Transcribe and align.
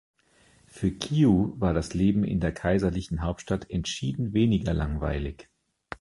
Für 0.65 0.89
Qiu 0.89 1.51
war 1.59 1.75
das 1.75 1.93
Leben 1.93 2.23
in 2.23 2.39
der 2.39 2.51
kaiserlichen 2.51 3.21
Hauptstadt 3.21 3.69
entschieden 3.69 4.33
weniger 4.33 4.73
langweilig. 4.73 5.47